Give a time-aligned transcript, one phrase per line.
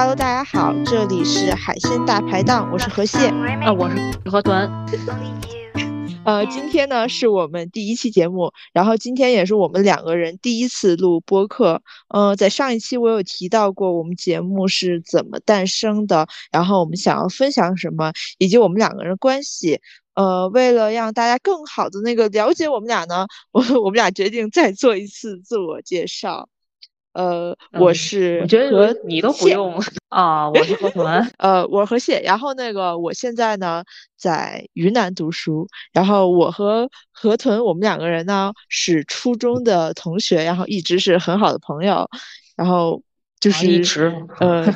[0.00, 3.18] Hello，大家好，这里是海鲜大排档，我是河蟹，
[3.64, 3.96] 啊，我是
[4.30, 4.70] 河豚。
[6.24, 11.82] 呃，今天呢是我们第一期节目，然后今天也是我们两个人第一次录播客。
[12.10, 19.80] 呃，在上一期我有提到过我们节目是怎么诞生的，然后我们想要分享什么，以及我们两个人的关系。
[20.14, 26.48] 呃，为了让大家更好的那个了解我们俩呢，我 我们俩决定再做一次自我介绍。
[27.18, 29.74] 呃，我是我觉得你都不用
[30.08, 31.04] 啊，我是河豚。
[31.38, 33.82] 呃，我是河蟹，然后那个我现在呢
[34.16, 42.08] 在云南读书，然后我和河豚我们两个人呢是初中的同学，然后一直是很好的朋友，
[42.56, 43.02] 然后。
[43.40, 44.66] 就是一直，呃，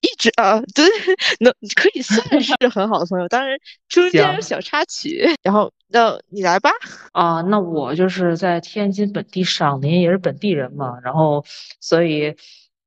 [0.00, 0.84] 一直啊，对，
[1.40, 3.58] 能可以算 是很好的朋友，当然
[3.88, 5.26] 中间有小插曲。
[5.42, 6.70] 然后，那你来吧。
[7.12, 11.44] 啊，那我就是在天津本地上的，也是本地人嘛，然后
[11.80, 12.36] 所以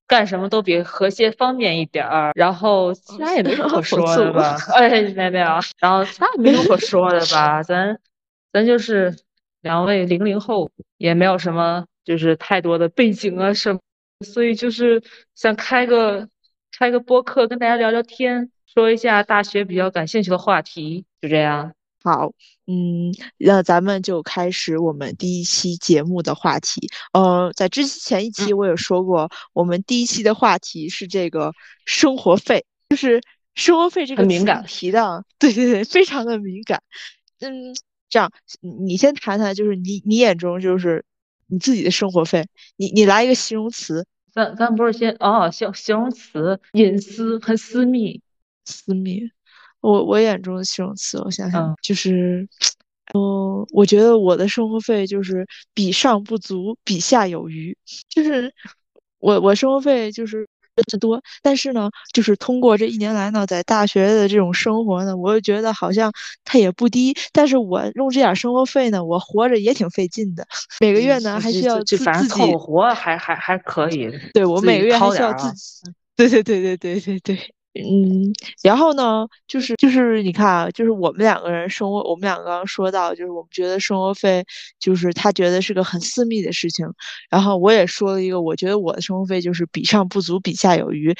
[0.08, 2.32] 干什么都比和谐方便一点儿。
[2.36, 4.58] 然后其他也没什么 可说的吧？
[4.74, 5.48] 哎，没没有。
[5.80, 7.62] 然后其他也没什么可说的吧？
[7.64, 8.00] 咱
[8.54, 9.14] 咱就是
[9.62, 13.80] 两位零零后，也没有什么就是太多的背景啊什么。
[14.24, 15.02] 所以就是
[15.34, 16.30] 想开个
[16.78, 21.74] 开个播客，跟大家聊聊天，说一下大学比较感兴趣的话题，就这样。
[22.04, 22.32] 好，
[22.68, 26.88] 嗯，那咱们就开始我们第一期节目的话题。
[27.14, 31.52] 呃，在之前一期我有说过，我们第一期的话题是这个
[31.86, 33.22] 生活费，就是
[33.56, 36.84] 生活费这个敏感提的，对对对，非常的敏感。
[37.40, 37.74] 嗯，
[38.08, 41.04] 这样，你先谈谈，就是你你眼中就是
[41.48, 42.46] 你自己的生活费，
[42.78, 44.06] 你你来一个形容词。
[44.34, 48.22] 咱咱不是先哦，形形容词隐私很私密，
[48.66, 49.22] 私密。
[49.82, 52.48] 我我眼中的形容词，我想想，就是，
[53.14, 57.78] 嗯，我觉得我的生活费就是比上不足，比下有余，
[58.10, 58.54] 就是
[59.20, 60.48] 我我生活费就是。
[60.92, 66.12] 很多，但是呢，就是通过这一年来呢，在大学的这种生活呢，我又觉得好像
[66.44, 67.16] 它也不低。
[67.32, 70.46] 但是我用这点生活费呢，我活着也挺费劲的。
[70.80, 74.10] 每个月呢，还需要自自己活，还还还可以。
[74.34, 75.62] 对我每个月还需要自己。
[76.16, 77.55] 对对对对对对对。
[77.78, 78.32] 嗯，
[78.64, 84.46] 然后呢，就是就是你看啊，就是我们两个人生活，我们两个刚刚说到，就是我们觉得生活费，
[84.80, 86.88] 就是他觉得是个很私密的事情。
[87.30, 91.14] 然后我也说了一个，我觉得我的生活费就是比上不足，比下有余。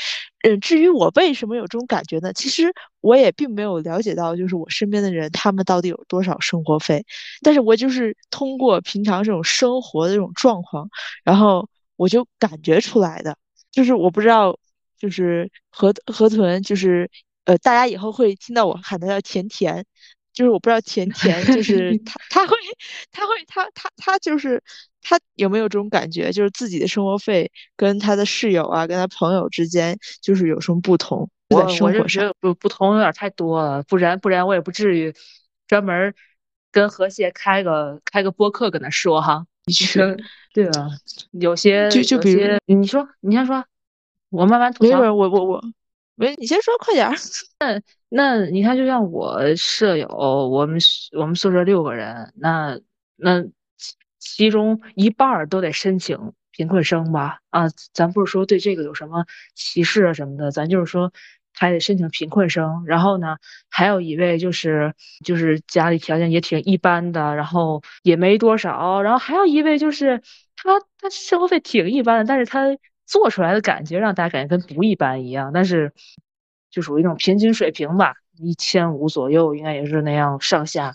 [0.44, 2.32] 嗯，至于我为什么有这种感觉呢？
[2.32, 2.72] 其实
[3.02, 7.04] 我也并没有了解到，就是我身边的人他们到底有多少生活费。
[7.42, 10.88] 但是我就是通过平常这种生活的这种状况，
[11.26, 11.68] 然后
[11.98, 13.36] 我就感觉出来的，
[13.74, 14.58] 就是我不知道。
[15.06, 17.08] 就是河河豚，就是
[17.44, 19.86] 呃，大家以后会听到我喊他叫甜甜，
[20.34, 22.58] 就是我不知道甜甜， 就是他他会
[23.12, 24.64] 他会他他他就是
[25.04, 31.30] 他有没有这种感觉，就是自己的生活费跟他的室友啊，跟他朋友之间就是有什么不同？
[31.50, 35.14] 我我就觉得不不同有点太多了，不然不然我也不至于
[35.68, 36.16] 专门
[36.72, 39.46] 跟河蟹开个开个播客跟他说哈。
[40.52, 40.88] 对吧？
[41.32, 43.64] 有些就就比如你说你先说。
[44.36, 45.00] 我慢慢吐槽。
[45.00, 45.64] 没我我我，
[46.16, 47.16] 没你先说，快点儿。
[47.60, 50.80] 那那你看，就像我舍友，我们
[51.18, 52.80] 我们宿舍六个人，那
[53.16, 53.44] 那
[54.20, 57.40] 其中一半儿都得申请贫困生吧？
[57.50, 59.26] 啊，咱不是说对这个有什么
[59.56, 61.12] 歧视啊什么的，咱就是说
[61.54, 62.84] 还得申请贫困生。
[62.86, 63.38] 然后呢，
[63.70, 64.94] 还有一位就是
[65.24, 69.02] 就是家里条件也挺一般的，然后也没多少。
[69.02, 70.22] 然后还有一位就是
[70.56, 72.78] 他他生活费挺一般的，但是他。
[73.06, 75.94] 做出来的感觉让大家感觉跟不一般一样，但是
[76.72, 80.94] 就属于那种平均水平吧，一千五左右应该也是那样上下。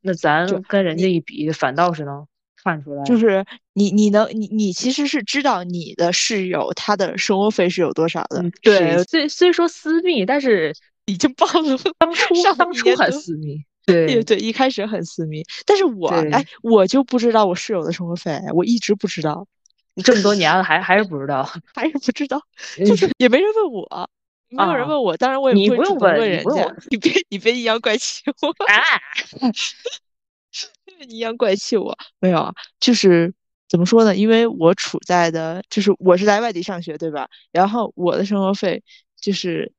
[0.00, 2.26] 那咱跟人家一比，反倒是能
[2.62, 3.02] 看出来。
[3.04, 8.44] 就是你你能你你其实是知道你的室友他的生活费是有多少的。
[8.60, 10.74] 对，虽虽说私密，但是
[11.06, 13.56] 已经暴露当初当初很私密。
[13.84, 19.46] 对对，一开始很私密，但是我哎，我就不知道我室友的生活费，我一直不知道。
[19.94, 22.40] 你这么多年了，还还是不知道，还是不知道，
[22.86, 24.10] 就是也没人问我，
[24.48, 26.74] 没有人问我，当然我也不会主动问人家。
[26.90, 29.00] 你别你别阴阳怪气我啊！
[31.08, 32.52] 阴阳怪气我没有啊？
[32.80, 33.32] 就是
[33.68, 34.14] 怎么说呢？
[34.16, 37.28] 因为我处在的，就是我是在外地上学，对吧？
[37.50, 38.82] 然后我的生活费
[39.20, 39.72] 就是，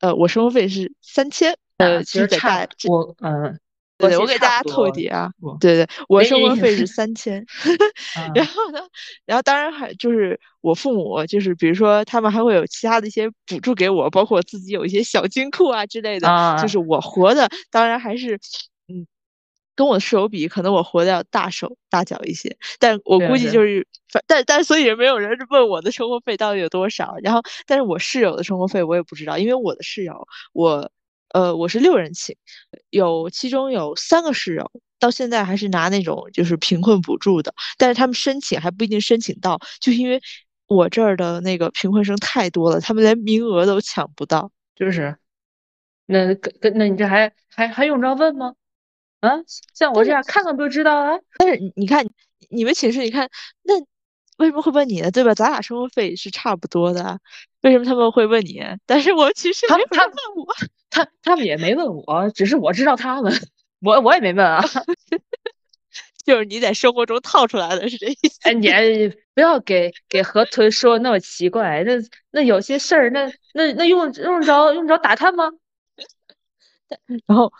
[0.00, 3.58] 呃，我生活费是三千，呃，其实差我嗯。
[3.96, 5.30] 对，我给大家透底啊，
[5.60, 7.44] 对对，我生活费是三千，
[8.34, 8.80] 然后呢，
[9.24, 16.26] 然后当然还就是我父母，就是比如说他们还会有其他的一些补助给我，包括我自己有一些小金库啊之类的，
[16.60, 18.34] 就是我活的当然还是，
[18.88, 19.06] 嗯，
[19.76, 23.86] 跟我室友比，可能我活的要大手大脚一些，但我估计就是，
[24.26, 27.14] 但但所以也没有人问我的生活费到底有多少。
[27.22, 30.90] 然后，但是我室友的生活费我也不知道，因为我的室友，我
[31.34, 32.36] 呃我是六人寝，
[32.90, 34.70] 有其中有三个室友
[35.00, 40.22] 到现在还是拿那种就是贫困补助的，但是他们申请还不一定申请到，就因为
[40.68, 45.16] 我这儿的那个贫困生太多了，他们连名额都抢不到，就是，
[46.06, 48.54] 那跟跟那你这还还还用着问吗？
[49.18, 49.30] 啊，
[49.74, 51.18] 像我这样看看不就知道啊？
[51.36, 52.06] 但是你看，
[52.48, 53.28] 你们寝室，你看
[53.64, 53.74] 那
[54.36, 55.10] 为什么会问你呢？
[55.10, 55.34] 对吧？
[55.34, 57.18] 咱俩生活费是差不多的，
[57.62, 58.62] 为什么他们会问你？
[58.86, 60.46] 但是我其实他他问我，
[60.90, 63.32] 他他们也没问我，只是我知道他们，
[63.80, 64.62] 我我也没问啊。
[66.24, 68.38] 就是你在生活中套出来的是这意思？
[68.44, 68.68] 哎，你
[69.34, 71.92] 不要给给河豚说那么奇怪，那
[72.30, 75.50] 那有些事儿，那那那用用着用着打探吗？
[77.26, 77.52] 然后。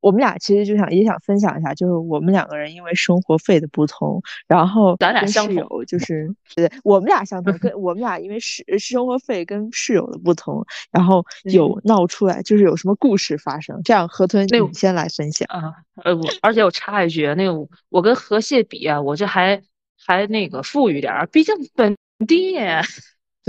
[0.00, 13.80] 我们俩其实就想也想分享一下，就是我们两个人因为生活费的不同，然后咱俩室友就是对，我们俩相同，跟我们俩因为室生活费跟室友的不同，然后有闹出来，就是有什么故事发生。
[13.84, 15.72] 这样河豚，那你先来分享啊。
[16.04, 19.60] 呃，我而且我插一句，那个我跟河蟹比啊，我这还
[20.04, 21.96] 还那个富裕点儿，毕竟本
[22.26, 22.56] 地。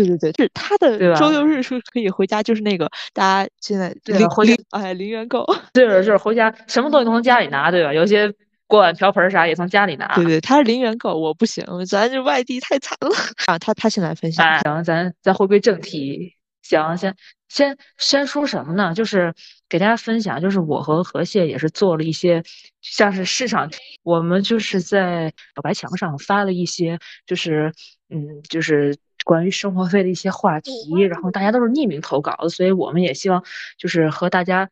[0.05, 7.93] 对对对，是他的周六日是可以回家，就是那个大家现在零零哎零元购，对就是回家什么东西都从家里拿，对吧？
[7.93, 8.33] 有些
[8.65, 10.15] 锅碗瓢盆啥也从家里拿。
[10.15, 13.09] 对对，他是零元购，我不行，咱这外地太惨了
[13.47, 13.59] 啊。
[13.59, 17.13] 他他先来分享，行，咱咱回归正题，行，先
[17.49, 18.93] 先先说什么呢？
[18.93, 19.33] 就是
[19.67, 22.41] 给大家分享，就是我和河蟹也是做了一些，
[22.81, 23.69] 像是市场，
[24.03, 27.73] 我们就是在表白墙上发了一些，就是
[28.09, 28.95] 嗯，就是。
[29.25, 30.71] 关于生活费的一些话题，
[31.09, 33.43] 然后大家都是匿名投稿的，所以我们也希望
[33.77, 34.69] 就是和大家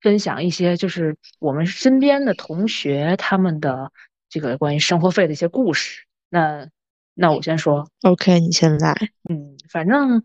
[0.00, 3.92] 分享一些就是我们身边的同学他们的
[4.30, 6.04] 这个关于生活费的一些故事。
[6.30, 6.68] 那
[7.14, 8.94] 那我先说，OK，你先来。
[9.28, 10.22] 嗯，反正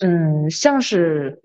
[0.00, 1.42] 嗯，像是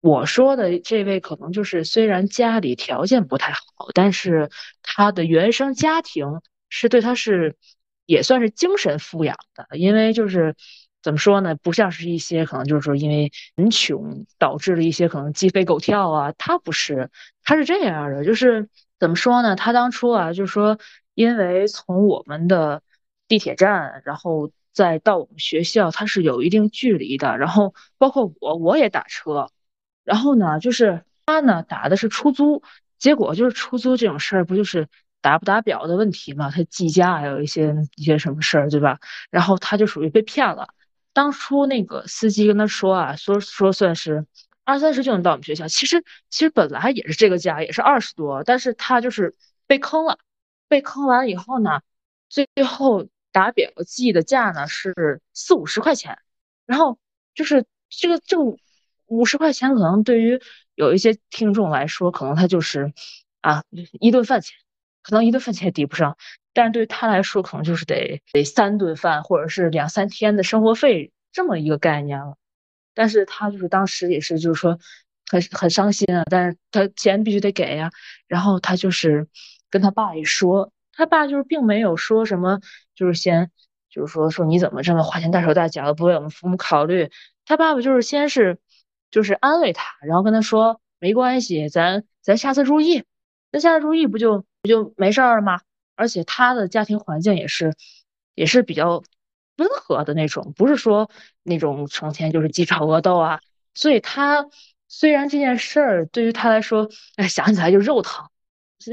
[0.00, 3.60] 我说的这位，可能就是虽然家里条件不太好，
[3.92, 4.48] 但是
[4.82, 6.40] 他的原生家庭
[6.70, 7.56] 是对他是
[8.06, 10.54] 也算是精神富养的，因为就是。
[11.02, 11.56] 怎么说呢？
[11.56, 17.10] 不像是一些可能就是说因为人穷导致了一些可能鸡飞狗跳啊，他不是，
[17.42, 18.68] 他是这样的，就是
[19.00, 19.56] 怎么说呢？
[19.56, 20.78] 他当初啊，就是说
[21.14, 22.82] 因为从我们的
[23.26, 29.50] 地铁站，然后再到我们学校，他是有一定距离的，然后包括我我也打车，
[30.04, 32.62] 然后呢，就是他呢打的是出租，
[32.98, 34.88] 结果就是出租这种事儿不就是
[35.20, 36.50] 打不打表的问题嘛？
[36.50, 39.00] 他计价还有一些一些什么事儿，对吧？
[39.30, 40.68] 然后他就属于被骗了。
[41.12, 44.26] 当初那个司机跟他说啊，说说算是
[44.64, 49.34] 二三十就能到我们学校，其实其实本来也是这个价，也是二十多，但是他就是
[49.66, 50.18] 被坑了，
[50.68, 51.80] 被坑完以后呢，
[52.28, 56.18] 最后打表记的价呢是四五十块钱，
[56.66, 56.98] 然后
[57.34, 58.38] 就是这个这
[59.06, 60.40] 五十块钱可能对于
[60.74, 62.92] 有一些听众来说，可能他就是
[63.40, 63.64] 啊
[64.00, 64.56] 一顿饭钱，
[65.02, 66.16] 可能一顿饭钱也抵不上。
[66.54, 72.36] 但是对他来说，可能就是得得三顿饭，或者是两三天的生活费这么一个概念了。
[72.94, 74.78] 但是他就是当时也是就是说
[75.30, 77.90] 很很伤心啊，但是他钱必须得给呀。
[78.26, 79.28] 然后他就是
[79.70, 82.60] 跟他爸一说，他爸就是并没有说什么，
[82.94, 83.50] 就是先
[83.88, 87.10] 就是说说你怎么这么花钱大手大脚的，不为我们父母考虑。
[87.46, 88.58] 他爸爸就是先是
[89.10, 93.04] 就是安慰他，然后跟他说没关系，咱咱下次注意，
[93.50, 95.60] 咱下次注意不就不就没事儿了吗？
[96.02, 97.76] 而且他的家庭环境也是，
[98.34, 99.04] 也是比较
[99.56, 101.08] 温和的那种，不是说
[101.44, 103.40] 那种成天就是鸡吵鹅斗啊。
[103.72, 104.48] 所以他
[104.88, 108.28] 虽然这件事儿对于他来说，哎，想起来就肉疼，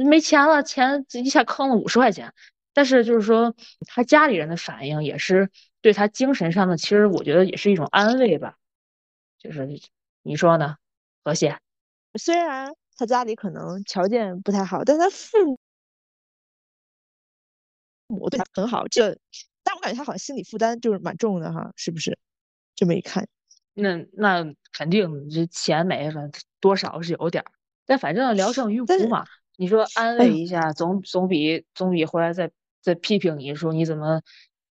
[0.07, 2.31] 没钱了，钱一下坑了五十块钱。
[2.75, 3.55] 但是就是说，
[3.87, 5.49] 他家里人的反应也是
[5.81, 8.53] 对他精神上的，其实我觉得也是一种安慰吧。
[9.39, 9.67] 就是
[10.21, 10.75] 你说呢，
[11.23, 11.57] 何谢？
[12.19, 15.57] 虽然他家里可能条件不太好，但他父母。
[18.09, 19.17] 我对他很好，这，
[19.63, 22.17] 但我感觉他好像心理负担就是蛮重的哈，是不是？
[22.75, 23.27] 这么一看，
[23.73, 26.29] 那那肯定这钱没了，
[26.61, 27.51] 多少是有点儿，
[27.85, 29.25] 但反正聊胜于无嘛。
[29.57, 32.49] 你说安慰一下，总总比总比回来再
[32.81, 34.21] 再批评你说你怎么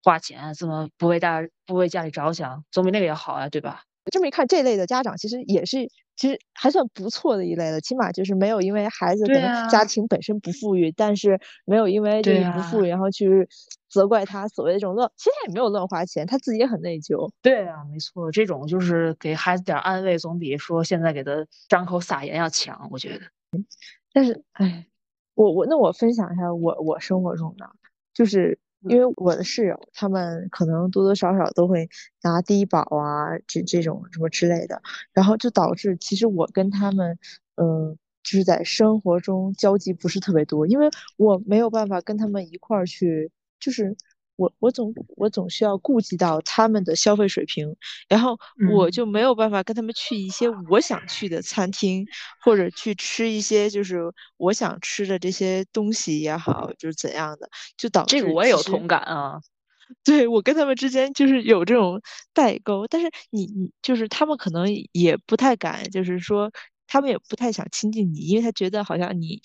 [0.03, 3.85] 花钱，怎么不为大不为家里着想，总比那个要好呀，对吧？
[4.11, 7.81] 这么一看，这类的家长其实也是，其实还算不错的一类了。
[7.81, 13.49] 起码就是没有因为孩子可能家庭本身不富裕，但是没有因为这个不富裕，然后去
[13.89, 17.31] 责怪他所谓的这种乱，其实他也没有乱花钱，他自己也很内疚。
[17.43, 21.33] 对啊，没错，这种就是给孩子点安慰，总比说现在给他
[21.69, 23.25] 张口撒盐要强，我觉得。
[24.13, 24.87] 但是，哎，
[25.35, 27.71] 我我那我分享一下我我生活中的，
[28.13, 28.59] 就是
[28.89, 31.89] 因为我的室友他们可能多多少少都会
[32.23, 37.19] 拿低保啊这这种什么之类的，然后就导致其实我跟他们
[37.57, 43.97] 嗯就是在生活中交集不是特别多，因为我没有办法跟他们一块儿去就是。
[44.37, 47.77] 我我总我总需要顾及到他们的消费水平，
[48.09, 48.37] 然后
[48.73, 52.05] 我就没有办法跟他们去一些我想去的餐厅，
[52.43, 54.01] 或者去吃一些就是
[54.37, 59.41] 我想吃的这些东西也好，就是怎样的，就导致这个我也有同感啊。
[60.03, 62.01] 对我跟他们之间就是有这种
[62.33, 66.51] 代沟，但是你你就是他们可能也不太敢，就是说
[66.87, 69.41] 他们也不太想亲近你，因为他觉得好像你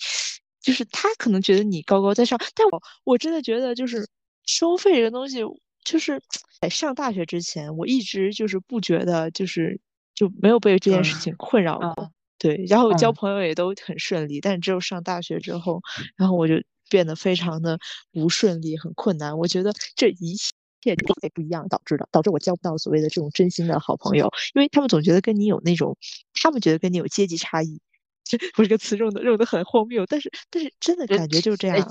[0.60, 4.08] 就是他可能觉得你高高在上，但我我真的觉得就是。
[4.50, 5.38] 收费这个东西，
[5.84, 6.20] 就是
[6.60, 9.80] 在上大学之前，我一直就是不觉得，就是
[10.14, 12.10] 就没有被这件事情困扰过。
[12.36, 15.80] 对，然后交朋友也都很顺利，但是只有上大学之后，
[16.16, 16.54] 然后我就
[16.88, 17.78] 变得非常的
[18.12, 19.38] 不顺利，很困难。
[19.38, 20.34] 我觉得这一
[20.80, 25.96] 切都也不一样导致的，导致我交不到所谓的这种真心的好朋友，因为他们总觉得跟你有那种，
[26.34, 27.80] 他们觉得跟你有阶级差异。
[28.24, 31.76] 这 我这个词用的用的很荒谬，但是但是真的感觉就是这样。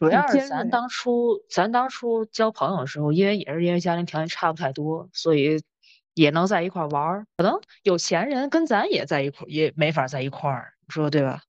[0.00, 5.62] 主要是咱当初，咱当初交朋友的时候，因为也是因为家庭条件差不太多，所以
[6.14, 7.26] 也能在一块玩儿。
[7.36, 11.42] 可能有钱人跟咱也在一块，也没法在一块儿，你说对吧？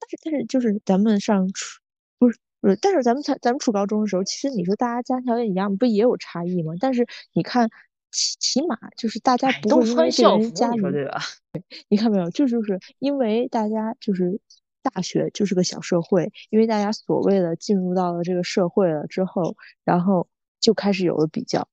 [0.00, 1.80] 但是但是就是咱们上初
[2.18, 6.72] 不是不是，但是咱们才咱们初高中的时候，其实你说大家家庭条件一样，不也有差异吗？
[6.80, 7.68] 但是你看
[8.10, 11.20] 起起码就是大家不会因为这人家里，对吧？
[11.90, 12.30] 你看没有？
[12.30, 14.40] 这就是因为大家就是。
[14.82, 20.28] 大学就是个小社会，因为大家所谓的进入到了这个社会了之后，然后
[20.60, 21.66] 就开始有了比较，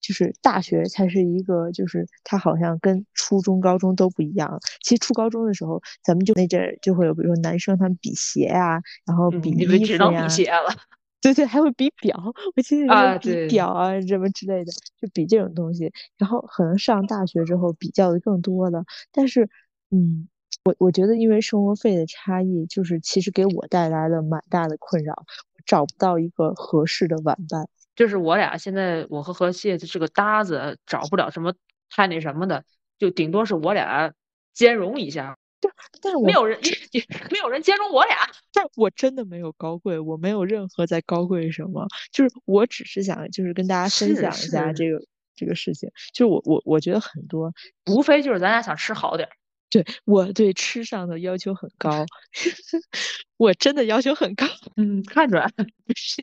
[0.00, 4.58] 就是大学才是一个，就是它好像跟初中、高中都不一样。
[4.82, 10.68] 其实初高中的时候，咱们就那阵就会有，比如说男生他们比鞋啊，然后比衣服呀，比鞋了，
[11.22, 12.18] 对对，还会比表，
[12.56, 15.92] 我记得比表啊什么之类的，就比这种东西。
[16.18, 19.50] 然后可能上大学之后比较的更多了，但是
[19.90, 20.29] 嗯。
[20.64, 25.24] 我我觉得，因为生活费的差异，就是其实给我带来了蛮大的困扰，
[25.64, 27.68] 找不到一个合适的玩伴。
[27.96, 31.54] 就是我俩现在，我和何谢这个搭子，找不了什么
[31.90, 32.64] 太那什么的，
[32.98, 34.12] 就顶多是我俩
[34.54, 35.36] 兼容一下。
[35.60, 36.58] 对，但是没有人，
[37.30, 38.16] 没有人兼容我俩。
[38.52, 44.98] 但我真的没有高贵，我没有任何在高贵什么，就是我只是想，就是跟大家分享一下这个
[45.34, 45.90] 这个事情。
[46.14, 47.52] 就是我我我觉得很多，
[47.90, 49.28] 无非就是咱俩想吃好点。
[49.70, 52.04] 对我对吃上的要求很高，
[53.38, 54.46] 我真的要求很高。
[54.76, 55.50] 嗯，看出来
[55.96, 56.22] 是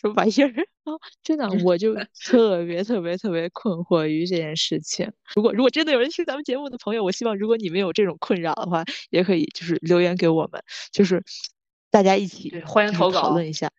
[0.00, 0.48] 什么玩意儿
[0.84, 0.92] 啊？
[1.22, 1.94] 真的，我就
[2.24, 5.10] 特别特别特别困惑于这件事情。
[5.34, 11.22] 如果如果真的有人听咱们节目的朋友，我希望如果你们有这种困扰的话，也可以就是留言给我们，就是
[11.90, 13.70] 大家一起欢迎投稿讨论一下。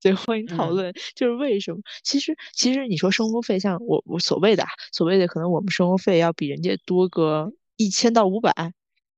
[0.00, 1.80] 对，欢迎讨论，就是为什么？
[2.04, 7.52] 其实其实你说生活费，像我我所谓的所谓的，可能我们生活费要比人家多个。
[7.84, 8.52] 一千到五百，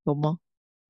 [0.04, 0.38] 有吗？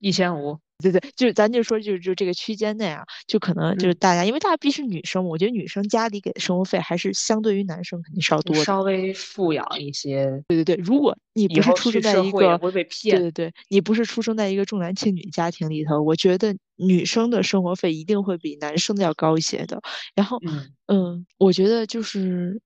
[0.01, 10.45] 一千五，对对，就是咱就说，就是就这个区间内啊，就可能就是大家，因为大家毕竟是女生，我觉得女生家里给的生活费还是相对于男生肯定是要多，稍微富养一些。
[10.47, 12.59] 对对对，如果你不是出生在一个。
[12.59, 12.85] 对
[13.19, 19.81] 对对，你不是出生在一个重男轻女家庭里头，我觉得女生的生活费一定会比男生的要高一些的。
[20.15, 20.39] 然后，
[20.87, 22.61] 嗯，我觉得就是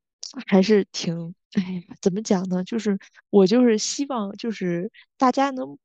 [0.47, 1.35] 还是挺。
[1.54, 2.62] 哎呀，怎么讲呢？
[2.62, 2.99] 就是
[3.30, 5.78] 我就是希望，就是大家能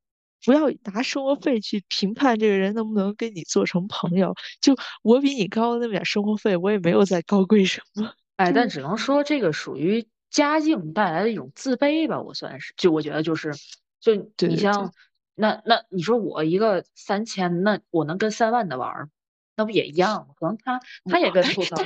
[0.44, 4.36] 不要拿生活费去评判这个人能不能跟你做成朋友。
[4.60, 8.14] 就我比你高那么点生活费，我也没有在高贵什么。
[8.36, 12.74] 哎，但只能说这个属于家境带来的一种自卑吧，我算是。
[12.76, 13.54] 就我觉得就是，
[14.02, 14.92] 就你像
[15.34, 19.10] 那那你说我一个三千，那我能跟三万的玩，
[19.56, 20.34] 那不也一样吗？
[20.38, 21.78] 可能他他也跟吐槽，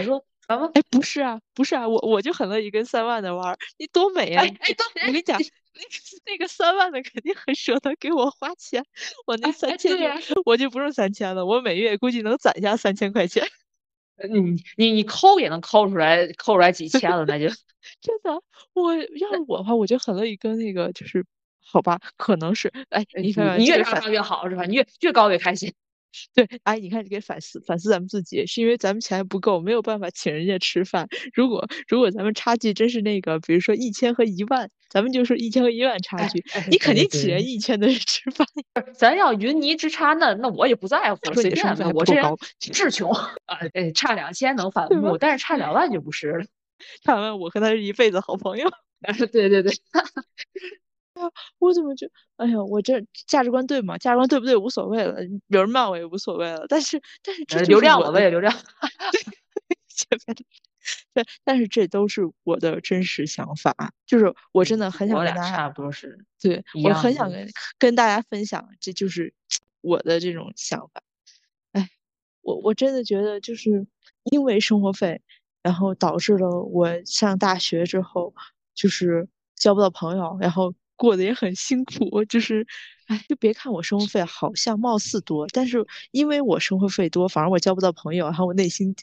[0.48, 4.44] 哎，不是啊，不是啊，我我就很乐意跟三万的玩儿，你多美啊！
[4.44, 5.50] 哎，我跟你讲，那个
[6.26, 8.84] 那个三万的肯定很舍得给我花钱，
[9.26, 9.94] 我那三千，
[10.46, 13.46] 我就不用三千了，我每月估计能攒下三千块钱。
[14.30, 17.48] 你你你抠也能抠出来，抠出来几千了，那就
[18.02, 18.42] 真的。
[18.74, 21.26] 我要是我的话，我就很乐意跟那个就是，
[21.60, 24.64] 好吧，可能是，哎，你看你越大越好是吧？
[24.64, 25.74] 你越越高越开心。
[26.34, 31.08] 对，哎，你看，你给反思反思咱们自己，是因为咱们钱不够，没有办法请人家吃饭。
[31.34, 38.48] 如果如果咱们差距真是那个，比如说一千和一万，咱们就说一千和一万差距，你肯定请人一千的人吃饭。
[38.96, 41.92] 咱要云泥之差，那那我也不在乎，随便吧。
[41.94, 42.24] 我这人
[42.60, 43.30] 志穷啊，
[43.74, 46.46] 哎，差两千能反目，但是差两万就不是了。
[47.04, 48.70] 差两万，我和他是一辈子好朋友。
[49.32, 49.72] 对对对。
[51.18, 53.98] 哎呀，我怎么就哎呀，我这价值观对吗？
[53.98, 56.66] 价值观对不对无所谓了，有人骂我也无所谓了。
[56.70, 58.54] 但是，但是这流量，我为了流量。
[61.14, 67.48] 对，但是这都是我的真实想法，就是我真的很想跟大家差不多是，对我很想跟
[67.80, 69.34] 跟大家分享，这就是
[69.82, 71.02] 我的这种想法。
[71.72, 71.90] 哎，
[72.42, 73.88] 我我真的觉得就是
[74.32, 75.22] 因为生活费，
[75.64, 78.34] 然后导致了我上大学之后
[78.74, 82.26] 就是交不到朋友，然后过得也很辛苦。
[82.26, 82.68] 就是，
[83.08, 88.94] 哎，就别看我生活费好像貌似多，但是因为我生活费多，反而我交不到朋友，然后我内心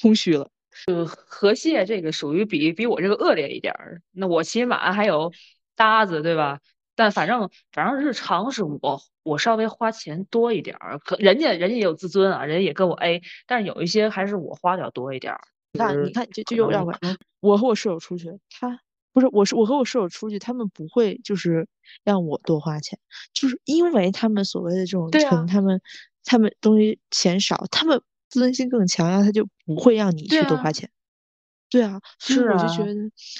[0.00, 0.48] 空虚了。
[0.86, 5.32] 就河蟹这个属于比比我这个恶劣一点儿，那我起码还有
[5.74, 6.60] 搭子，对吧？
[6.94, 15.40] 但反正反正日常是我我稍微花钱多一点儿，可人家人家也有自尊啊，人家也跟我 A，但是有一些还是我花的要多一点儿。
[15.72, 16.94] 那你看就就又让我
[17.40, 18.78] 我和我室友出去，他
[19.12, 21.68] 不是我是我和我室友出去，他们不会就是
[22.04, 22.98] 让我多花钱，
[23.32, 25.80] 就是因为他们所谓的这种能他们
[26.24, 28.02] 他们东西钱少，他们。
[28.32, 30.88] 自尊心更强，然后他就不会让你去多花钱。
[31.68, 32.94] 对啊，所以我就觉得，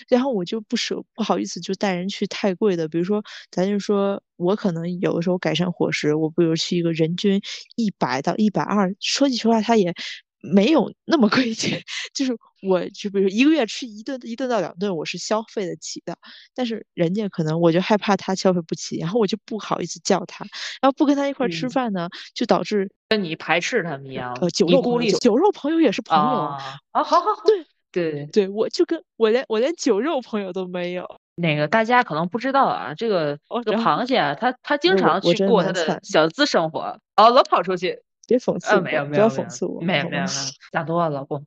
[0.06, 7.40] 然后我就不舍不好意思就带人去太贵的，比如说咱就说我可能有的时候改善伙食，我比如去一个人均
[7.74, 9.94] 一百到一百二，说句实话，他也。
[10.42, 11.80] 没有那么规矩，
[12.12, 16.16] 就是我就比如一个月吃一顿一顿到两顿，我是消费得起的。
[16.54, 20.44] 但是人家可能我就害怕他消费不起，然后我就不好意思叫他，
[20.80, 24.36] 然后不跟他一块吃饭呢，就导致跟你排斥他们一样。
[24.40, 26.58] 呃，酒肉朋友，酒肉朋友也是朋友啊。
[26.92, 31.06] 好好好，对对对，我就跟我连我连酒肉朋友都没有。
[31.34, 38.02] 那个大家可能不知道啊，这个这个螃蟹啊，它它经常去过它的小资生活，哦，老跑出去。
[38.26, 41.44] 别讽刺我，没有不要讽刺我，没有没有没有，想多了，老公。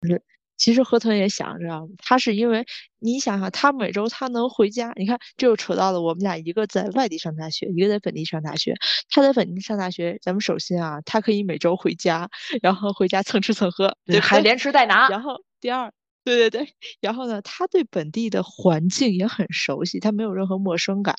[0.00, 0.22] 不是，
[0.56, 2.66] 其实河豚也想知道，他是因为
[2.98, 8.74] 你想想，他每周他能回家，你看这又扯到了我们俩一个在外地上大学，一个在本地上大学。
[9.08, 12.28] 他在本地上大学，咱们首先啊，他可以每周回家，
[12.62, 15.08] 然后回家蹭吃蹭喝，对，还连吃带拿。
[15.08, 15.92] 然后第二。
[16.26, 21.14] 对对对，然后呢，他对本地的环境也很熟悉，他没有任何陌生感。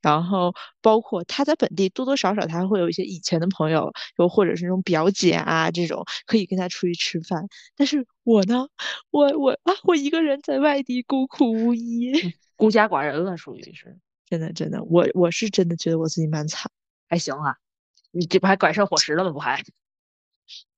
[0.00, 7.46] 然后包括他在本地多多少少他会有一些以前的朋友，又或者是那种表姐啊这种可以跟他出去吃饭。
[7.76, 8.66] 但是我呢，
[9.10, 12.12] 我我啊，我一个人在外地孤苦无依，
[12.56, 13.98] 孤家寡人了，属于是。
[14.28, 16.70] 真的真的，我我是真的觉得我自己蛮惨，
[17.08, 17.54] 还行啊。
[18.10, 19.30] 你这不还改善伙食了吗？
[19.32, 19.62] 不还？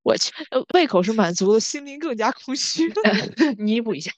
[0.08, 0.32] 我去，
[0.72, 2.90] 胃口是满足了，心灵更加空虚，
[3.58, 4.10] 弥补一下。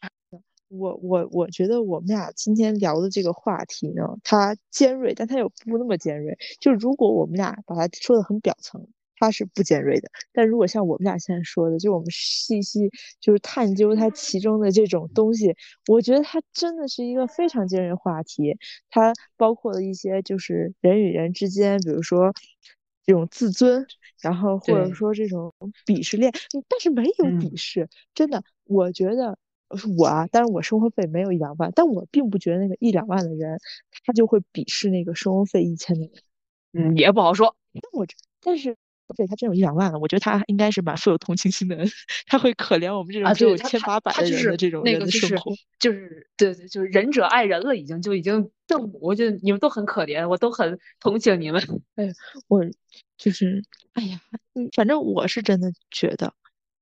[0.68, 6.38] 我我我觉得我们俩今天聊的这个话题呢，它尖锐，但它又不那么尖锐。
[6.60, 8.86] 就如果我们俩把它说的很表层，
[9.18, 12.88] 它是不尖锐的；但如果像我们俩现在说的，就我们细细
[13.20, 15.56] 就是探究它其中的这种东西，
[15.88, 18.56] 我觉得它真的是一个非常尖锐话题。
[18.90, 22.32] 它包括了一些就是人与人之间，比如说。
[23.10, 23.84] 这种自尊，
[24.20, 25.52] 然后或者说这种
[25.84, 26.32] 鄙视链，
[26.68, 29.36] 但是没有鄙视，真的，我觉得
[29.98, 33.58] 我啊，但是我生活费没有一两万，但我并不觉得那个一两万的人，
[34.04, 36.08] 他就会鄙视那个生活费一千的
[36.70, 37.56] 人，嗯，也不好说。
[37.72, 38.06] 但我
[38.40, 38.76] 但是。
[39.14, 41.76] 对他真有一两万了，我觉得他应该是蛮富有同情心的，
[42.26, 51.60] 他会可怜我们这种只有千八百的人的这种人的生活，就是对对，就是仁者爱人了，已经就已经正母，我觉得你们都很可怜，我都很同情你们。
[51.96, 52.08] 哎，
[52.48, 52.64] 我
[53.16, 53.62] 就是
[53.94, 54.20] 哎呀，
[54.74, 56.32] 反正我是真的觉得，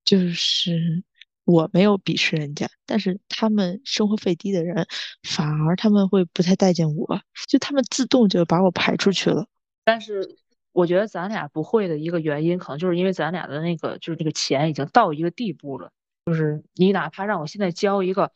[0.04, 1.02] 就是
[1.44, 4.86] 我没有鄙视人家，但是他们生活费低的人，
[5.22, 9.46] 反而他们会不太待见我，就他们自动就把我排出去了。
[9.84, 10.36] 但是。
[10.78, 15.90] 我觉得咱俩不会的一个原因，可能就是因为咱俩的那个，就是这个钱已经到一个地步了。
[16.26, 18.30] 就是你哪怕让我现在交一个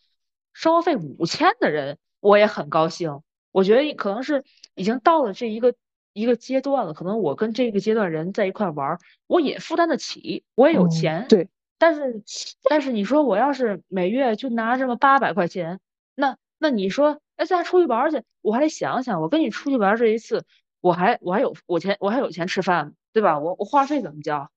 [0.53, 3.21] 生活费五千的人，我也很高兴。
[3.53, 4.43] 我觉得可能是
[4.75, 5.77] 已经到了这一个
[6.15, 11.27] 一个阶段了，可能我跟这个阶段人在一块玩，我也负担得起，我也有钱。
[11.29, 11.49] 对。
[11.79, 12.25] 但是，
[12.69, 15.79] 但是你说我要是每月就拿这么八百块钱，
[16.17, 20.45] 那那你说，哎，咱俩出去玩去，我还得想想，我跟你出去玩这一次。
[20.83, 23.39] 我还我还有我钱我还有钱吃饭对吧？
[23.39, 24.51] 我我话费怎么交？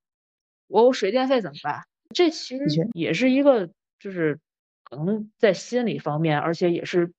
[0.68, 1.84] 我我水电费怎么办？
[2.14, 4.40] 这其实也是一个就是
[4.84, 7.14] 可能在心理方面，而且也是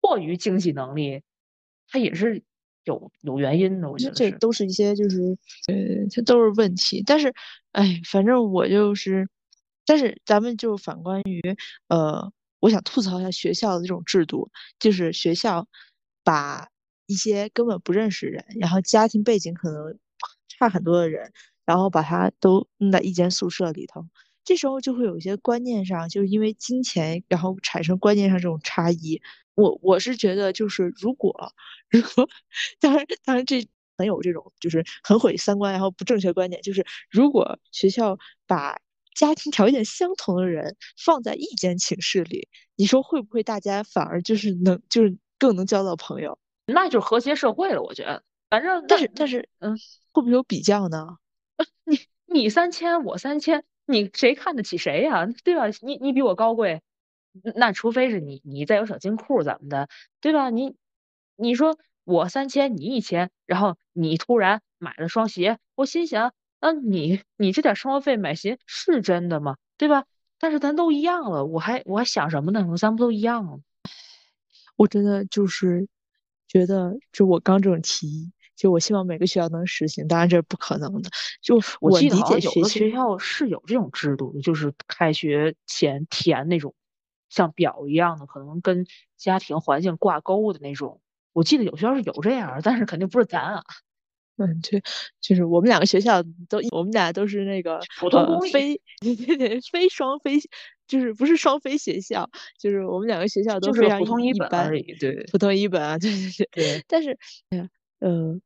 [0.00, 1.22] 迫于经济能力，
[1.88, 2.44] 它也是
[2.84, 3.90] 有有原因的。
[3.90, 7.02] 我觉得这都是一些就是呃，这都是问题。
[7.04, 7.34] 但是
[7.72, 9.28] 哎，反正我就是，
[9.84, 11.40] 但是咱们就反观于
[11.88, 15.66] 呃，我想吐槽一下学校的这种制度，就是学校
[16.22, 16.68] 把。
[17.06, 19.98] 一些根本不认识人，然后家庭背景可能
[20.48, 21.32] 差很多的人，
[21.64, 24.06] 然后把他都弄在一间宿舍里头，
[24.44, 29.20] 这时候就会有一些观念上，就是因为金钱，然后产生观念上这种差异。
[29.54, 31.52] 我我是觉得就是如果
[31.88, 32.28] 如果
[32.78, 33.66] 当然当然这
[33.96, 38.78] 很有这种就是很毁三观然后不正确观点，就是如果学校把
[39.14, 46.38] 家庭条件相同的人放在一间寝室里，你说会不会大家反而就是能就是更能交到朋友？
[46.66, 48.22] 那就是和谐社会了，我觉得。
[48.48, 49.76] 反正但是但是嗯，
[50.12, 51.16] 会不会有比较呢？
[51.84, 55.26] 你你三千我三千，你谁看得起谁呀？
[55.44, 55.64] 对吧？
[55.82, 56.82] 你你比我高贵，
[57.54, 59.88] 那除非是你你再有小金库怎么的，
[60.20, 60.50] 对吧？
[60.50, 60.76] 你
[61.36, 66.32] 你说我三千你一千，然后你突然买了双鞋，我心想。
[66.58, 69.56] 那你你这点生活费买鞋是真的吗？
[69.76, 70.04] 对吧？
[70.38, 72.66] 但是咱都一样了，我还我还想什么呢？
[72.78, 73.58] 咱不都一样吗？
[74.76, 75.88] 我真的就是
[76.48, 81.10] 觉得，就我刚这种提议，就我希望每个学校能实行，当然这是不可能的。
[81.42, 86.74] 就我理解有的学校是有这种制度，就是开学前填那种
[87.28, 91.00] 像表一样的，可能跟家庭环境挂钩的那种。
[91.32, 93.62] 我记得有学校是有这样，但是肯定不是咱啊。
[94.38, 94.82] 嗯，对，
[95.20, 100.38] 就是我们两个学校都，我们俩都是那个普通非 对对对非双非，
[100.86, 106.84] 就是不是双非学校，就是我们两个学校都非常普通一本而已，对，普通一本啊， 对对对。
[106.86, 107.18] 但是，
[108.00, 108.38] 呃，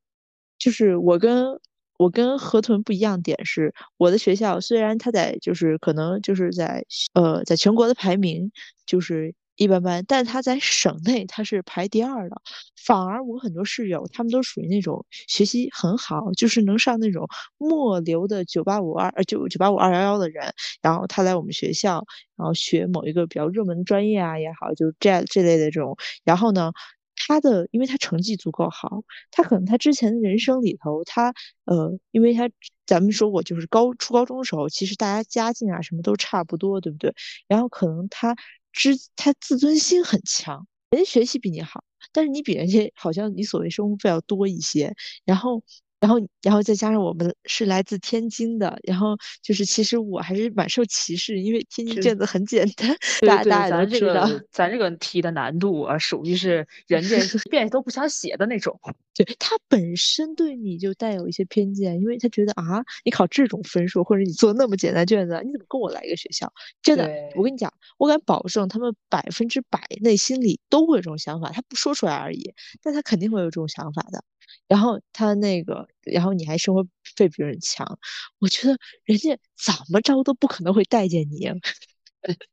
[0.58, 1.58] 就是我跟
[1.98, 8.52] 我跟河豚不一样点是，我的学校虽然它在就是可能就是在呃在全国的排名
[8.86, 9.34] 就是。
[9.60, 12.40] 一般般，但他在省内他是排第二的，
[12.82, 22.02] 反而我很多室友他们都属于那种学习很好，就是能上那种末流的九八五二呃九九八五二幺幺的人，然后他来我们学校，
[22.38, 25.94] 然后学某一个比较热门专业啊也好，就这这类的这种，
[26.24, 26.72] 然后呢，
[27.14, 31.34] 他的因为他成绩足够好，他可能他之前的人生里头，他
[31.66, 32.48] 呃，因为他
[32.86, 37.14] 咱们说过就是高初高中的时候，其实大家家境啊什么都差不多，对不对？
[37.46, 38.34] 然后可能他。
[38.72, 45.62] 知他自尊心很强，人家学习比你好，但是你比人家好像你所谓生活费要多一些，然后。
[46.00, 57.18] 然后，然后再加上我们是来自天津的，然后就是其实我还是蛮受歧视，因为天津卷子很简单，大家咱这个咱这个题的难度啊，属于是 人家
[57.50, 58.80] 遍都不想写的那种。
[59.14, 66.50] 对他本身对你就带有一些偏见，因为他觉得啊，你考这种分数，或者你做那么简单卷子，你怎么跟我来一个学校？
[66.80, 74.24] 真的，我跟你讲，我敢保证，他们百分之百内心里都会有这种想法，他不说出来而已，但他肯定会有这种想法的。
[74.68, 76.84] 然后他那个，然后你还生活
[77.16, 77.98] 费比人强，
[78.38, 81.50] 我觉得人家怎么着都不可能会待见你。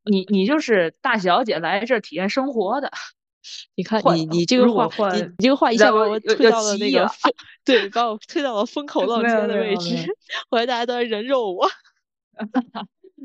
[0.04, 2.92] 你你就是大小姐来这体验生活的。
[3.76, 7.32] 你看你你这个话，你你这个话一下把我推到了那个风，
[7.64, 9.96] 对，把我推到了风 口浪尖的位置。
[10.50, 11.70] 后来大家都在人肉我。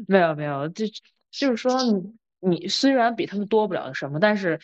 [0.06, 0.86] 没有没有，就
[1.32, 1.76] 就是说
[2.40, 4.60] 你虽然比他们多不了什么，但是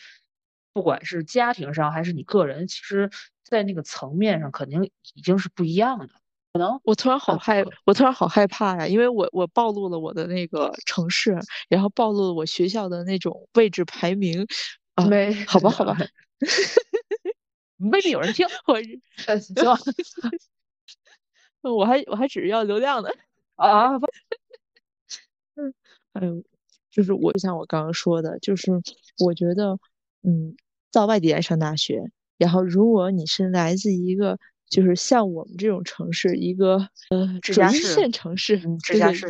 [0.73, 3.09] 不管是家庭上还是你个人，其实。
[3.49, 4.83] 在那个层面上，肯定
[5.15, 6.07] 已经是不一样的。
[6.53, 11.35] 可能我突然好害，我突然好害怕呀，因为我我暴露了我的那个城市，
[11.67, 14.45] 然后暴露了我学校的那种位置排名。
[14.93, 15.97] 啊没，好吧，好吧，
[17.77, 18.45] 未必有人听。
[18.67, 18.93] 我行，
[21.63, 23.11] 我还我还只是要流量的
[23.55, 23.95] 啊。
[25.55, 25.73] 嗯，
[26.13, 26.43] 哎呦，
[26.91, 28.71] 就是我就像我刚刚说的，就是
[29.25, 29.79] 我觉得，
[30.23, 30.55] 嗯，
[30.91, 32.01] 到外地来上大学。
[32.37, 36.77] 然后，如果你是来自一个就是像我们这种城市，一个
[37.09, 39.27] 呃准一线城市，直辖市，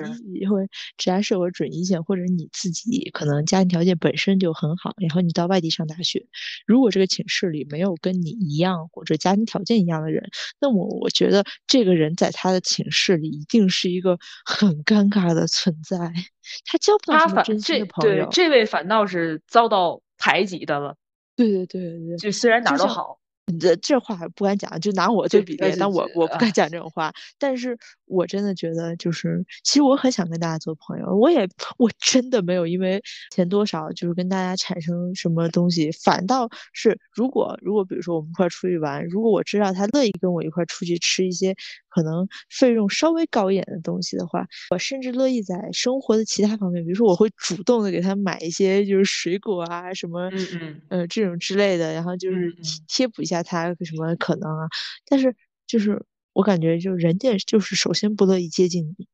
[0.50, 0.62] 或
[0.98, 6.28] 直辖市或准一线，或者你自己可能家庭条件本身就很好，然后你到外地上大学，
[6.68, 15.98] 如果这个寝室里没有跟你一样或者家庭条件一样的人，那么我觉得这个人在他的寝室里一定是一个很尴尬的存在，
[16.68, 18.26] 他交不到什么真心的朋友。
[18.26, 20.96] 对，这位反倒是遭到排挤的了。
[21.36, 23.18] 对对对对对，就虽然哪儿都好。
[23.60, 27.12] 这这话不敢讲，就拿我做比例，但我我不敢讲这种话。
[27.40, 33.02] 但是我真的觉得，就是其实我很想跟大家做朋友，我也我真的没有因为
[33.32, 41.56] 钱多少就是跟大家产生什么东西，反倒是如果如果比如说我们一块出去玩，如果我知道他乐意跟我一块出去吃一些
[41.90, 52.56] 可能费用稍微高一点的东西的话，我甚至乐意在生活的其他方面，比如说我会主动的给他买一些就是水果啊什么，嗯嗯呃这种之类的，然后就是
[52.88, 53.44] 贴补一下。
[53.44, 54.68] 他什么可能啊？
[55.08, 59.08] 但是就是我感觉，就人家就是首先不乐意接近你。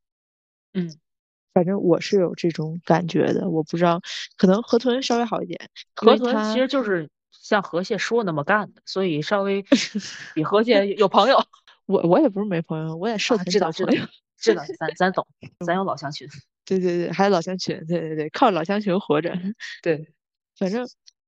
[0.74, 0.98] 嗯，
[1.54, 3.48] 反正我是有这种感觉的。
[3.50, 4.02] 我不知道，
[4.36, 5.70] 可能河豚稍微好一点。
[5.96, 9.64] 河豚其实就是像河蟹说那么干的，所以稍微
[10.36, 11.38] 比河蟹有朋友。
[11.86, 13.92] 我我也不是没朋友，我也社团知道知道
[14.38, 15.26] 知 道，咱咱懂，
[15.66, 16.28] 咱有老乡群。
[16.66, 19.34] 对对对，还有老乡群，对对对，靠老乡群活着。
[19.82, 20.08] 对，
[20.58, 20.88] 反正。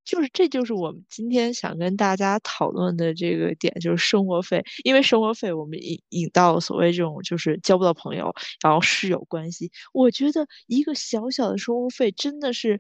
[0.10, 4.64] 就是这就是我们今天想跟大家讨论的这个点，就是生活费。
[4.86, 9.70] 因为生活费，我们引引到所谓这种就是交不到朋友，然后室友关系。
[9.94, 12.80] 我觉得一个小小的生活费真的是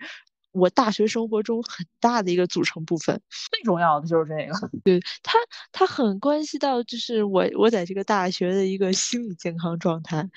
[0.58, 3.22] 我大学生活中很大的一个组成部分。
[3.52, 5.38] 最重要的就是这个， 对它，
[5.72, 10.30] 它很关系到就是我我在这个大学的一个心理健康状态。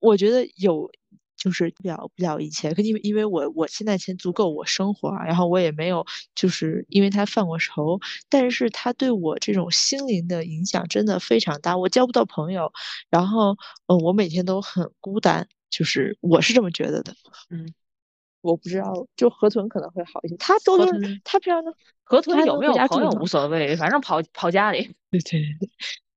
[0.00, 0.90] 我觉得有。
[1.36, 7.98] 就是不了不了一切，可因为因为我我现在钱足够我生活，然后我也没有就是因为他犯过愁，
[8.30, 12.72] 但是他对我这种心灵的影响真的非常大，我交不到朋友，
[13.10, 13.56] 然后
[13.88, 17.12] 嗯，我每天都很孤单，就是我是这么觉得的，
[17.50, 17.74] 嗯，
[18.44, 25.70] 我不知道，就河豚可能会好一些，他都是他平常的河豚有没有朋友无所谓，反正跑跑家里， 对对对。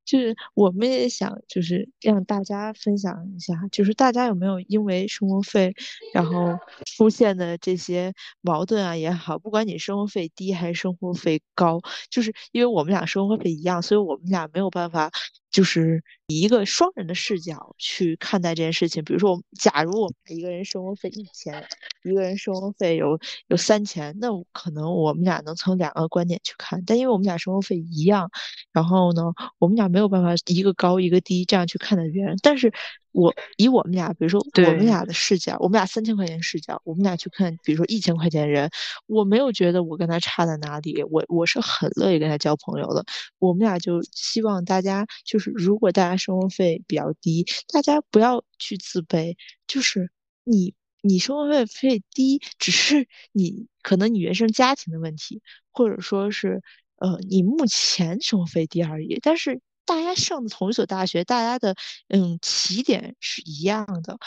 [0.04, 5.74] 就是我们也想，就是让大家分享一下，就是大家有没有因为生活费，
[6.14, 15.12] 然后出现的这些矛盾啊也好，不管你生活费低还是生活费高，就是因为我们俩生活费一样，所以我们俩没有办法。
[15.52, 19.04] 就是以一个双人的视角去看待这件事情。
[19.04, 21.66] 比如说，假如我们一个人生活费一千，
[22.04, 26.84] 一个人生活费有有三千，那可能我们俩能从两个观点去看。
[26.86, 28.30] 但因为我们俩生活费一样，
[28.72, 29.24] 然后呢，
[29.58, 32.38] 我们俩没有办法一个高一个低这样去看待别人。
[32.42, 32.74] 但是。
[33.12, 38.70] 我以我们俩，比如说我们俩的视角，我们俩三千块钱视角，我们俩去看，比如说一千块钱人，
[39.08, 43.04] 我没有觉得我跟他差在哪里，我我是很乐意跟他交朋友的。
[43.40, 50.12] 我们俩就希望大家就是，如果大家生活费比较低，大家不要去自卑，就是
[50.44, 55.42] 你你生活费费低，只是你可能你原生家庭的问题，
[55.72, 56.62] 或者说是
[56.98, 59.60] 呃你目前生活费低而已，但是。
[59.88, 61.76] 大家上的同一所大学，大家的
[62.10, 64.20] 嗯起点是一样的，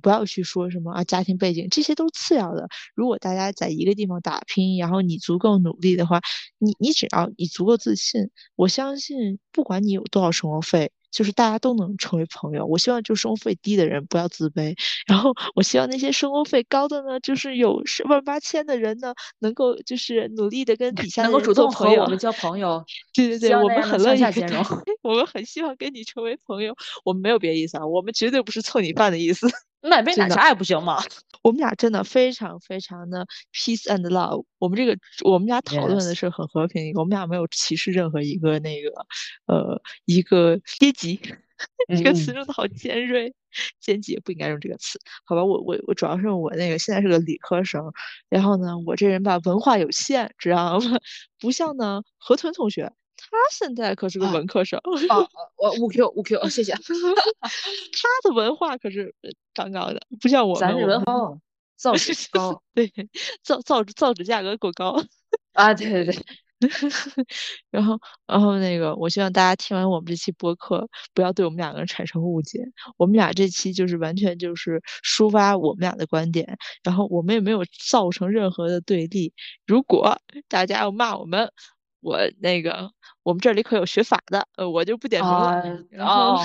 [0.00, 2.68] 不要去说什么啊家庭背景，这些都是次要的。
[2.94, 6.20] 如果大家在一个地方打拼，然后你足够努力的话，
[6.58, 10.92] 你你只要你足够自信，我相信不管你有多少生活费。
[11.10, 12.66] 就是大家都能成为朋友。
[12.66, 14.74] 我希望就生活费低的人不要自卑，
[15.06, 22.84] 然后我希望那些生活费高的呢，就是有万八千的人呢，能够就是努力的跟底下能够主动和我们交朋友。
[23.14, 24.20] 对对对，我们很乐意，
[25.02, 26.74] 我们很希望跟你成为朋友。
[27.04, 29.46] 我们没有别的意思啊，我们绝对不是蹭你饭的意思。
[29.82, 30.98] 买杯奶茶也不行吗？
[31.42, 34.44] 我们俩真的非常非常的 peace and love。
[34.58, 38.90] 我们这个我们俩讨论的是很和平，我们俩没有歧视任何一个那个
[39.46, 41.20] 呃一个阶级。
[41.88, 43.34] 这个词用的好尖锐，
[43.80, 45.42] 阶级也不应该用这个词，好吧？
[45.44, 47.82] 我我我主要是我那个现在是个理科生，
[48.28, 50.98] 然后呢，我这人吧文化有限，知道吗？
[51.40, 52.92] 不像呢河豚同学。
[53.18, 56.72] 他现在可是个文科生，哦，我五 Q 五 Q，谢谢。
[57.42, 59.14] 他的文化可是
[59.52, 60.60] 杠杠的，不像我们。
[60.60, 61.12] 咱这文化
[61.76, 62.90] 造纸高，对，
[63.42, 65.02] 造造纸造纸价格够高
[65.52, 65.74] 啊！
[65.74, 66.16] 对对对。
[67.70, 72.64] 然后然后那个，我希望大家听完我们这期播客，不要对我们两个人产生误解。
[72.96, 79.32] 我们俩这期就是完全就是抒发我们俩的观点，然后我们也没有造成任何的对立。
[79.66, 81.52] 如果大家要骂我们，
[82.00, 82.90] 我那个，
[83.22, 85.62] 我们这里可有学法的，呃，我就不点名了。
[85.98, 86.38] 哦，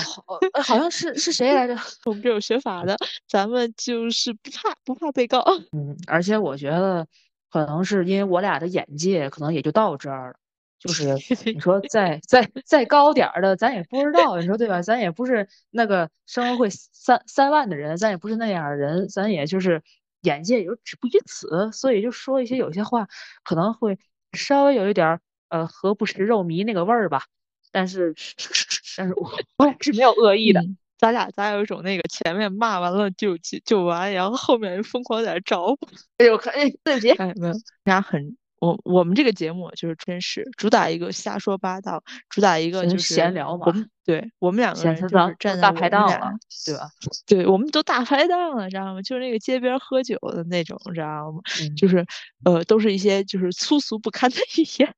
[0.62, 1.76] 好像是是谁来着？
[2.06, 2.96] 我们这有学法的，
[3.28, 5.44] 咱们就是不怕不怕被告。
[5.72, 7.06] 嗯，而且我觉得
[7.50, 10.36] 可能是因为我俩的眼界可能也就到这儿了，
[10.80, 11.14] 就 是
[11.52, 14.82] 你说再再再高点儿的，咱也不知道，你说对吧？
[14.82, 19.82] 咱也不是那个生活会三三万的人，咱也不是那样的人，咱也就是
[20.22, 23.06] 眼界也就止步于此，所以就说一些有些话
[23.44, 23.98] 可能会
[24.32, 25.20] 稍微有一点儿。
[25.54, 27.22] 呃，何不食肉糜那个味儿吧？
[27.70, 28.12] 但是，
[28.98, 30.60] 但是我我俩是没有恶意的，
[30.98, 35.78] 咱俩咱有一种那个前面骂完了就就就完，然后后面疯狂在找。
[36.18, 38.36] 哎呦，看哎，对不起，哎，没有，俩很。
[38.60, 43.66] 我我们这个节目就是真实，主打一个瞎说八道，主打一个就是闲聊嘛。
[43.66, 46.32] 我们对我们两个人就是站在大排档了，
[46.64, 46.88] 对吧？
[47.26, 49.02] 对，我们都大排档了，知道吗？
[49.02, 51.40] 就是那个街边喝酒的那种，知道吗？
[51.76, 52.06] 就是
[52.44, 54.94] 呃，都是一些就是粗俗不堪的语言。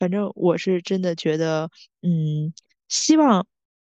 [0.00, 1.70] 反正我是真的觉得，
[2.02, 2.52] 嗯，
[2.88, 3.46] 希望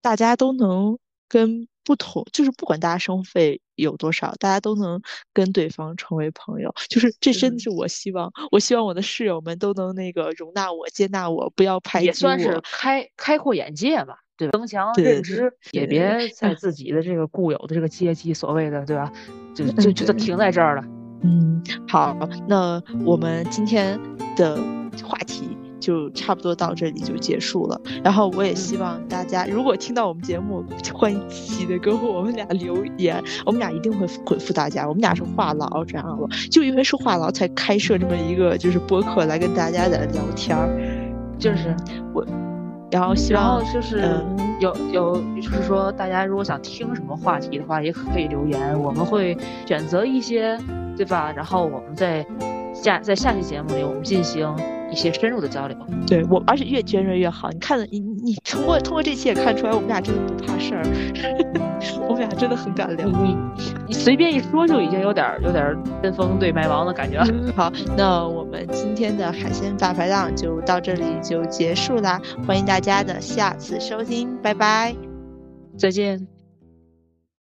[0.01, 0.97] 大家都能
[1.29, 6.73] 跟不同，就是不管大家生活费有多少，大家都能跟对方成为朋友。
[6.89, 12.07] 就是这真的是我希望，我希望我的室友们都能那个容纳我、接纳我，不要排挤我。
[12.07, 14.57] 也算是开开阔眼界吧，对吧？
[14.57, 19.11] 增强认知，也别在自己的这个固有的这个阶级，所谓的对吧？
[19.53, 20.83] 就就就停在这儿了。
[21.23, 23.99] 嗯，好，那我们今天
[24.35, 24.55] 的
[25.03, 25.57] 话题。
[25.81, 27.81] 就差不多到这里就结束了。
[28.01, 30.63] 然后我也希望大家，如果听到我们节目，
[30.93, 34.87] 欢迎积极的跟我们俩留言，我们俩一定会回复大家。
[34.87, 40.69] 我们俩是话痨，这样了，就因为是话痨才开设这么一个就是播客来跟大家在聊天儿，
[41.37, 41.75] 就是
[42.13, 42.25] 我。
[42.91, 44.03] 然后希望就是
[44.59, 50.59] 有有，就是说大家如果想听什么话题的话，也可以留言，我们会选择一些，
[50.97, 51.31] 对吧？
[51.33, 52.25] 然后我们在
[52.73, 54.53] 下在下期节目里，我们进行。
[54.91, 57.49] 一些深入的交流，对我，而且越尖锐越好。
[57.49, 60.83] 你看，你你通过通过这期也看出来，我们俩真的不怕事儿，
[62.09, 63.07] 我们俩真的很敢聊。
[63.07, 63.37] 你
[63.87, 67.53] 你随便一说，就已经有点有点针锋对麦芒的感觉了。
[67.55, 74.93] 好，那我们今天的海鲜大排档就到这里就结束啦，欢迎大家的下次收听，拜拜，
[75.77, 76.30] 再见。